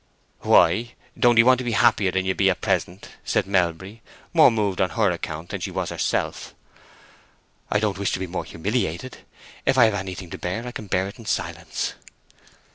[0.39, 4.01] "Why—don't 'ee want to be happier than you be at present?" said Melbury,
[4.33, 6.55] more moved on her account than she was herself.
[7.69, 9.19] "I don't wish to be more humiliated.
[9.63, 11.93] If I have anything to bear I can bear it in silence."